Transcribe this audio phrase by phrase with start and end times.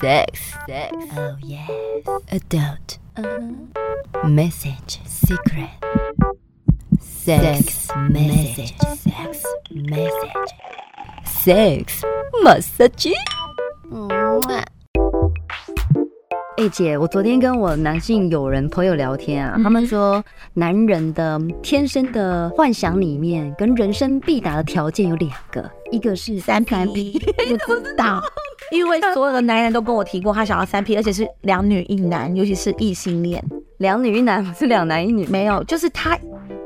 [0.00, 1.68] Sex, sex, oh yes.
[2.30, 2.98] Adult,
[4.24, 5.70] message, secret.
[7.00, 10.50] Sex, message, sex, message.
[11.24, 12.02] Sex,
[12.42, 13.12] massage.
[16.56, 27.18] 哎、欸、姐，我昨天跟我男性友人朋友聊天啊，嗯、他们说男人的天生的幻想里面跟人生必达的条件有两个，一个是三 P，
[27.66, 28.22] 不知道，
[28.70, 33.42] 因为所有的男人都跟我提过他想要三 P，而且是两女一男，尤其是异性恋，
[33.78, 36.18] 两女一男不是两男一女，没有，就是他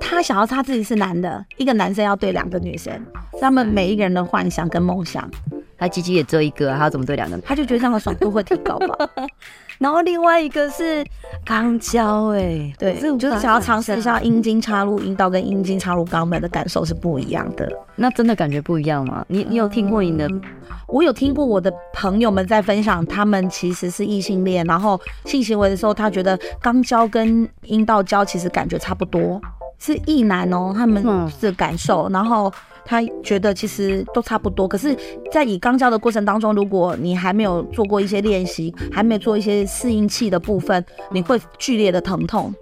[0.00, 2.92] 他想要他自己是男的，一个男生要对两个女生，
[3.40, 5.30] 他们每一个人的幻想跟梦想，
[5.78, 7.38] 他鸡鸡也只有一个，他要怎么对两个？
[7.38, 9.08] 他就觉得这样的爽度会提高吧。
[9.82, 11.04] 然后另外一个是
[11.44, 17.68] 肛交，哎，对，就是想要尝试一下阴茎插入阴道跟阴茎插入肛门的感受是不一样的。
[17.96, 19.24] 那真的感觉不一样吗？
[19.26, 20.26] 你你有听过你的？
[20.28, 20.40] 嗯，
[20.86, 29.40] 我有听过我的朋友们在分享，他们其实是异性恋，然后性行为的时候，他觉得肛交跟阴道交其实感觉差不多，
[29.82, 31.02] 是异男哦，他们
[31.40, 32.52] 的感受，然后。
[32.84, 34.92] 他觉得其实都差不多，可是，
[35.30, 42.52] 在以肛交的过程当中，如果你还没有做过一些练习，还没有做一些适应器的部分，你会剧烈的疼痛。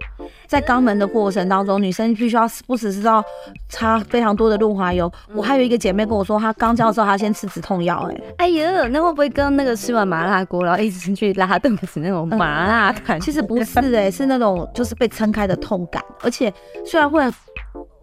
[0.51, 3.23] 在肛门的过程当中，女生必须要不只是要
[3.69, 5.09] 擦非常多的润滑油。
[5.33, 8.05] 我还有一个姐妹跟我说，她肛交的时候她先吃止痛药。
[8.11, 13.17] 哎，哎呀，那会不会跟那个吃完麻辣锅然后一直去拉肚子那种麻辣感？
[13.21, 16.53] 其实不是哎、欸，是那种就是被撑开的痛感，而且
[16.85, 17.23] 虽然会。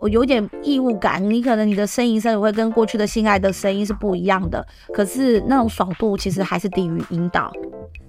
[0.01, 7.53] 我有点异物感，你可能你的呻吟声也会跟过去的性爱的声音是不一样的，可是那种爽度其实还是低于阴道，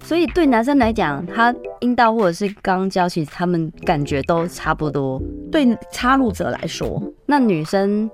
[0.02, 5.20] 所以对男生来讲，他阴道或者是肛交，其实他们感觉都差不多。
[5.52, 8.10] 对插入者来说，那女生。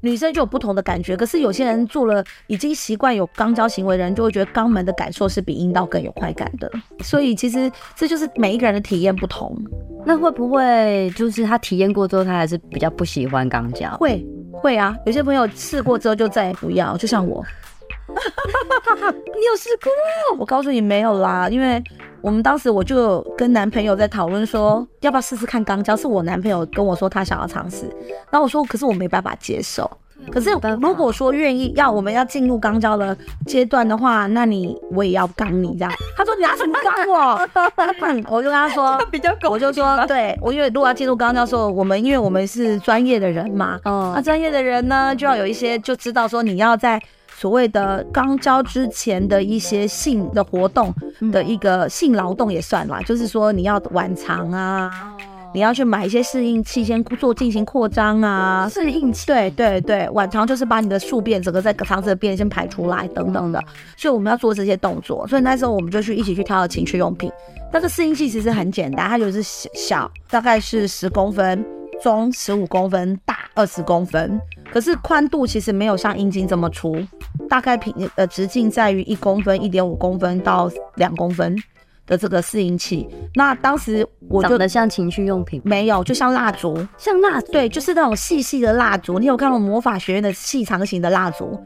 [0.00, 6.70] 女生就有不同的感觉，可是有些人做了已经习惯有肛交行为的人，就会觉得肛门的感受是比阴道更有快感的。
[7.02, 9.56] 所以其实这就是每一个人的体验不同。
[10.04, 13.96] 那会不会就是他体验过之后，他还是比较不喜欢肛交？
[13.96, 17.42] 会会啊，有些朋友试过之后就再也不要，就像我。
[19.12, 19.90] 你有试过？
[20.38, 21.82] 我告诉你没有啦，因为
[22.20, 25.94] 我们当时我就跟男朋友在讨论说，要不要试试看肛交。
[25.96, 27.86] 是我男朋友跟我说他想要尝试，
[28.30, 29.90] 然后我说可是我没办法接受。
[30.32, 33.14] 可是如果说愿意要我们要进入肛交的
[33.46, 35.92] 阶段的话，那你我也要肛你这样。
[36.16, 37.48] 他说你拿什么肛我？
[38.34, 46.98] 我就跟他说 比较狗，我就说对我因为如果要进入肛交的时候，我们因为我们是专业的人嘛，嗯，那专业的人呢就要有一些就知道说你要在。
[47.36, 50.94] 所谓的肛交之前的一些性的活动
[51.32, 54.90] 的一个性劳动也算啦，就是说你要晚肠啊，
[55.52, 63.62] 你要去买一些适应器先做进行扩张啊，适应器，对对对，晚肠就是把你的宿便整个在肠子的便先排出来等等的，
[63.96, 67.30] 所以我们要做这些动作，所以那时候我们就去一起去挑了情趣用品。
[67.72, 71.64] 那个适应器其实很简单，它就是小，大概是十公分，
[72.02, 74.40] 中十五公分，大二十公分。
[74.72, 76.96] 可是宽度其实没有像阴茎这么粗，
[77.48, 81.54] 大概平呃直径在于一公分、一点五公分到两公分
[82.06, 83.08] 的这个适应器。
[83.34, 89.18] 那当时我就长得像情趣用品，没有，就像蜡烛，像蜡烛，对，就是那种细细的蜡烛。
[89.18, 91.62] 你有看过魔法学院的细长型的蜡烛？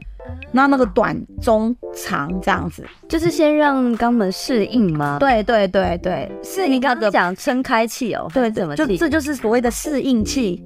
[0.51, 5.17] 那那个短、中、长这样子，就是先让肛门适应吗？
[5.19, 6.73] 对对对对，适应。
[6.73, 10.63] 你刚刚讲撑开气哦，对，怎么就这就是所谓的适应器。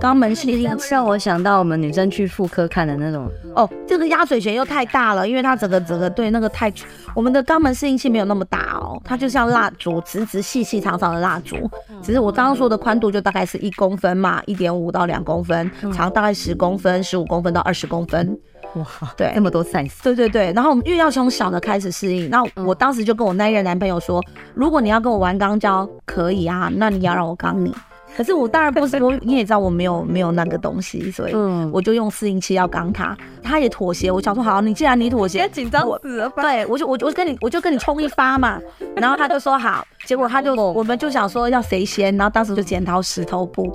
[0.00, 0.70] 肛门适应。
[0.88, 3.28] 让我想到我们女生去妇科看的那种。
[3.56, 6.72] 哦，这个鸭嘴钳又太大了，因为它整个整个对那个太，
[7.16, 11.56] 我们的肛门适应器没有那么大哦，它就像蜡烛，直直细细长长的蜡烛，
[12.00, 18.38] 只是我刚刚说的宽度就大概是一公分嘛，一点五到两公分，长大概十公分，十五公分到二十公分，
[18.74, 18.86] 哇，
[19.16, 24.22] 对，那么多 size，对对对，然后我们因为要从小的开始适应，那我当时就跟我那一任男朋友说，
[24.54, 27.74] 如果你要跟我玩肛交，可以啊，那你要让我刚你。
[28.16, 31.34] 可是我当然不是，我你也知道我没有没有那个东西，所以
[31.70, 34.10] 我就用适应器要刚他，他也妥协。
[34.10, 38.58] 我想说好，你既然你妥协，紧张死了吧，对，我就我就跟你我就跟你冲一发嘛，
[38.96, 43.70] 然后他就说好，结果他就 我们就想说要谁先，然后当时就剪刀石头布，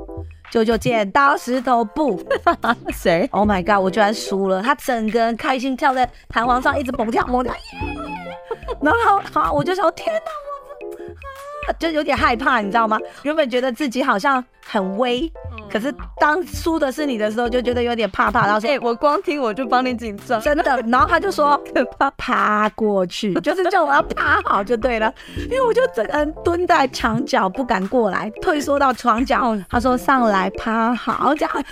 [0.54, 2.22] 就就剪刀石头布，
[2.94, 3.84] 谁？Oh my god！
[3.84, 7.52] 我居然输了，他整个人开心跳在弹簧上，一直蹦跳蹦跳，
[8.80, 10.14] 然后好，我就想天
[11.68, 11.74] 哪！
[11.80, 13.00] 就有点害怕，你知道吗？
[13.24, 15.22] 原本觉得自己好像很威，
[15.74, 18.46] 可是当输的是你的时候，就觉得有点怕怕。
[18.46, 20.64] 然后说：“哎、欸，我光听我就帮你紧张，真的。
[20.86, 21.60] ”然后他就说
[21.98, 25.12] ：“趴趴过去，就是叫我要趴好就对了。”
[25.50, 29.58] 因为我就整个人蹲在墙角，不敢过来，退缩到床角。
[29.68, 31.66] 他说：“上来趴好，这样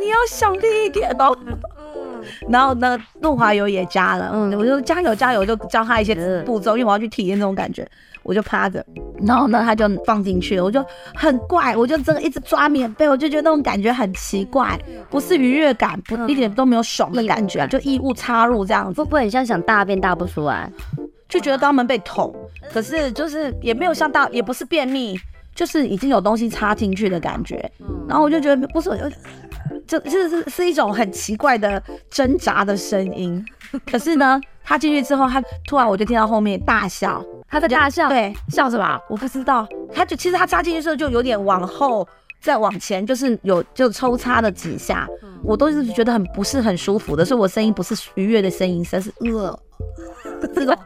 [0.00, 1.38] 你要想力一点哦。”
[2.48, 7.86] 然后呢，润滑油也加了，嗯，我就加油加油，就教他一些步骤，因为我要去体验那种感觉。
[8.22, 8.82] 我就趴着，
[9.26, 10.82] 然后呢，他就放进去了，我就
[11.14, 14.80] 很怪，我就真的一直抓棉被，我就觉得那种感觉很奇怪，
[15.10, 18.14] 不是愉悦感，不一点都没有爽的感觉，就异物。
[18.14, 20.70] 插入这样子，会不会很像想大便大不出来，
[21.28, 22.34] 就觉得肛门被捅，
[22.72, 25.14] 可是就是也没有像大，也不是便秘，
[25.54, 27.70] 就是已经有东西插进去的感觉，
[28.08, 29.04] 然后我就觉得不是，就
[29.86, 33.44] 就是是是一种很奇怪的挣扎的声音，
[33.86, 37.24] 可是呢，他进去之后，他突然我就听到后面大笑。
[37.48, 39.00] 他在大笑，对，笑什么？
[39.08, 39.66] 我不知道。
[39.94, 42.06] 他就其实他插进去的时候就有点往后，
[42.40, 45.06] 再往前，就是有就抽插了几下，
[45.42, 49.56] 我都是觉得很不是很舒服的，所以我声音不是愉悦的声音，声是呃。
[50.54, 50.76] 这种，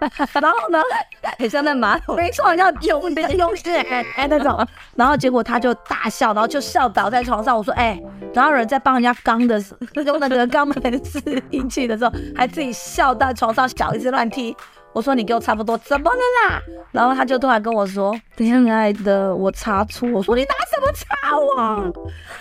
[0.40, 0.80] 然后呢，
[1.38, 4.66] 很像那马桶，没错，像有点有点哎那种，
[4.96, 7.56] 然后结果他就大笑，然后就笑倒在床上。
[7.56, 8.00] 我说，哎、
[8.32, 9.62] 然后有人在帮人家刚的，
[10.06, 14.56] 用那个肛门试阴器的时候，还自己笑到床上，脚一直乱踢。
[14.92, 16.62] 我说你给我差不多，怎么了啦？
[16.90, 21.54] 然后他就突然跟我说：“亲爱的，我擦错。”我说：“你拿什么擦我？”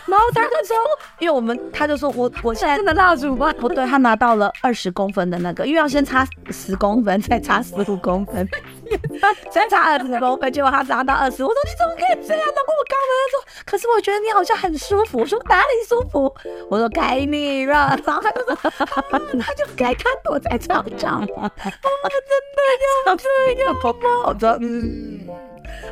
[0.08, 0.76] 然后他就说
[1.20, 3.54] ：“因为我们，他就说我我现在真的蜡烛吗？
[3.60, 8.48] 不对，他拿到了二十公分的那个，因为要先擦十公分，再擦十五公分，
[9.52, 11.44] 先插二十公分，结果他拿到二十。
[11.44, 12.44] 我说你怎么可以这样？
[12.46, 15.20] 那我刚刚说，可是我觉得你好像很舒服。
[15.20, 16.34] 我说哪里舒服？
[16.70, 17.98] 我说该你了。
[18.06, 18.56] 然后他就说，
[19.40, 21.22] 他就该他躲在床上。
[21.22, 22.60] 我真的
[23.06, 24.00] 要这样宝宝。
[24.28, 25.20] 我说嗯，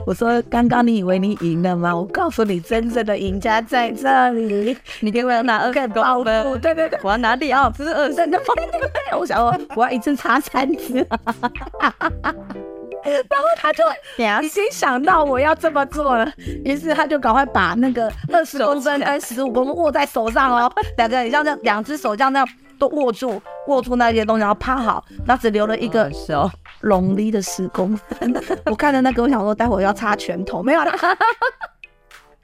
[0.05, 1.95] 我说刚刚你以为你赢了吗？
[1.95, 4.77] 我告诉你，真正的赢家在这里。
[5.01, 9.19] 你给我要拿二十公分，对对对，我要拿第二，不是二十公分。
[9.19, 11.05] 我想我我要一次插三次。
[13.05, 13.83] 然后他就
[14.43, 16.29] 已经想到我要这么做了，
[16.63, 26.49] 于是他就赶快把那个二十公分跟十五公分握在手上哦，两个很像这样，两只手这样那样都握住，握住那些东西，然后趴好，然后只留了一个手
[26.81, 28.33] 龙力的十公分。
[28.65, 30.91] 我看着那个，我想说待会要插拳头，没有了。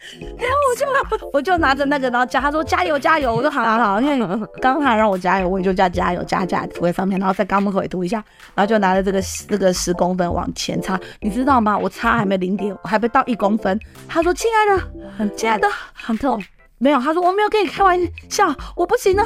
[0.19, 4.18] 然后我就我就拿着那个，然后加他说加油加油，我说好好好，因为
[4.62, 8.24] 刚刚他让我加油，我也就加加油加加涂在上面，然后在肛门口也涂一下，
[8.56, 11.77] 然后就拿着这个这个十公分往前插，你知道吗？
[11.77, 13.80] 我擦还没零点，我还没到一公分。
[14.07, 16.42] 他说亲爱的，亲爱的，很痛。
[16.81, 19.24] 没有，他说我没有跟你开玩笑，我不行了，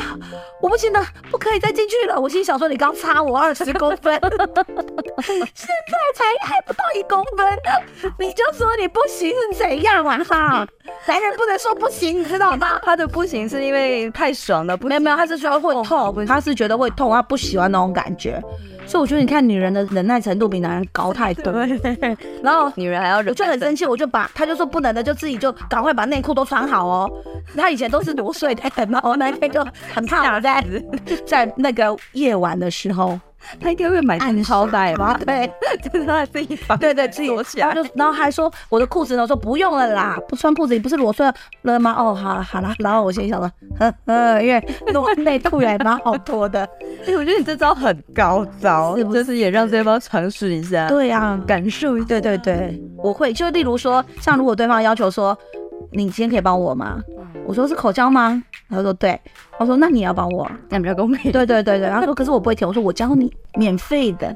[0.61, 2.19] 我不行了，不可以再进去了。
[2.19, 4.13] 我心想说，你刚差我二十公分，
[5.23, 7.47] 现在才还不到一公分，
[8.19, 10.21] 你就说你不行是怎样啊？
[10.25, 10.67] 哈，
[11.07, 12.77] 男人不能说不行，你知道吗？
[12.83, 18.43] 他的不行是因为太爽了，没有没有，他是说会痛，他是觉得会痛，他不喜欢那种感觉。
[18.85, 21.51] 所以我觉得，你看女人的忍耐程度比男人高太多。
[22.43, 27.11] 然后女人还要忍，我就很生气，我就把他就说不能的，就自己就赶快把内裤都穿好哦。
[27.55, 30.63] 他以前都是裸睡的， 然后那天就很怕我在
[31.25, 33.19] 在那个夜晚的时候。
[33.59, 35.15] 他应该会买暗超带吧？
[35.23, 35.47] 对，
[35.83, 37.71] 就是他自己绑，对对，自己裸起来。
[37.75, 41.31] 就然后还说我的裤子呢，说不用了啦，不穿裤子，你不是裸睡
[41.61, 41.93] 了吗？
[41.95, 42.73] 哦，好了好了。
[42.79, 44.59] 然后我心里想说， 呵呵，因为
[45.15, 46.67] 内内裤也蛮好脱的。
[47.05, 50.87] 哎，我觉得你这招很高招，是不是也让对方尝试一下？
[50.87, 52.07] 对呀，感受一下。
[52.07, 53.31] 对对对，我会。
[53.31, 55.37] 就例如说，像如果对方要求说，
[55.91, 57.01] 你今天可以帮我吗？
[57.45, 58.41] 我说是口交吗？
[58.69, 59.19] 他说对。
[59.57, 61.31] 他说那你要帮我，这样比较公平。
[61.31, 61.87] 对对对对。
[61.87, 62.67] 然后说可是我不会舔。
[62.67, 64.33] 我说我教你，免费的。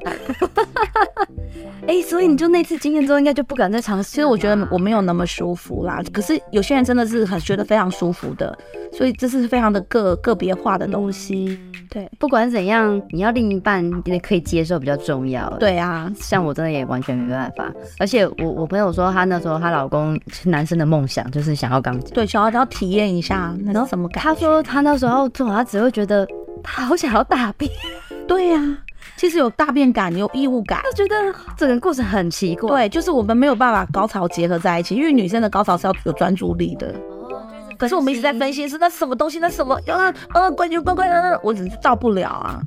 [1.82, 4.10] 哎、欸，所以你就那次经验之后，应该就不敢再尝试。
[4.10, 6.00] 其实我觉得我没有那么舒服啦。
[6.12, 8.56] 可是有些人真的是很觉得非常舒服的，
[8.92, 11.58] 所以这是非常的个个别化的东西。
[11.90, 15.50] 对，不管怎样，你要另一半也可以接受比较重要。
[15.58, 17.70] 对啊，像我真的也完全没办法。
[17.98, 24.30] 而且我我朋友说，她那时候她老公是男生的梦想就是想要肛交，对，想要要体验一下，那种什么感觉？
[24.30, 26.26] 他说他那时候做，他只会觉得
[26.62, 27.70] 他好想要大便。
[28.26, 28.78] 对呀、啊。
[29.16, 32.70] 其实有大便感，有异物感，就觉得整个过程很奇怪。
[32.70, 36.88] 对，就是我们没有办法高潮结合在一起，因为女生的高潮是要有专注力的。
[36.88, 37.42] 哦，
[37.76, 41.08] 可是我们一直在分析是那什么东西，那什么，呃呃，关就关关，
[41.42, 42.62] 我只是到不了啊。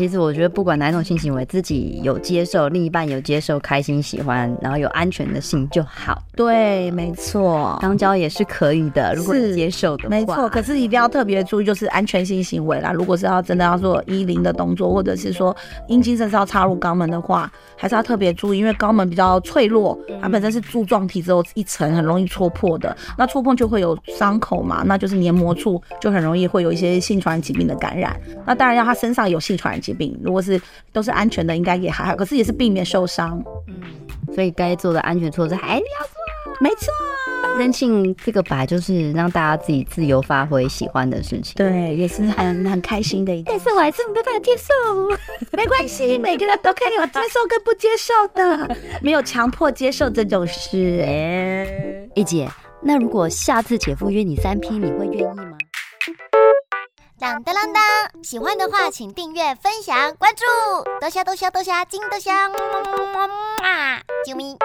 [0.00, 6.22] 其实我觉得，不管哪种性行为，自己有接受，另一半有接受，开心喜欢，然后有安全的性就好。
[6.34, 10.08] 对，没错，肛交也是可以的，如果你接受的话。
[10.08, 12.92] 没错，可是一定要特别注意，就是安全性行为啦。
[12.92, 15.54] 如果是要真的要做一零的动作，或者是说
[15.86, 22.96] 阴茎甚至要插入肛门的话，还是要特别注意，因为肛门比较脆弱，它本身是柱状体，之后一层，很容易戳破的。
[23.18, 28.18] 那戳破就会有伤口嘛，那就是黏膜处就很容易会有一些性传染疾病的感染。
[28.46, 30.00] 那当然要他身上有性传染疾病。
[30.12, 30.60] 病，如果是
[30.92, 33.42] 都是安全的，应该也还好，可是也是避免受伤。
[33.68, 33.74] 嗯，
[34.34, 36.12] 所以该做的安全措施还是要做。
[36.60, 36.86] 没错。
[37.58, 43.42] 人性这个吧就是让大家自己自由发挥喜欢的事情，对，也是很很开心的一。
[43.42, 44.72] 但是我还是没办法接受，
[45.56, 51.02] 没关系，每个人都可以有接受跟不接受的， 没有强迫接受这种事。
[51.04, 52.48] 哎，一姐，
[52.82, 55.44] 那如果下次姐夫约你三 P，你会愿意吗？
[57.20, 57.82] 当当当当！
[58.24, 60.42] 喜欢的话，请订阅、分享、关注，
[61.00, 64.00] 多虾多虾多虾，金多虾，么么么么啊！
[64.24, 64.56] 啾咪。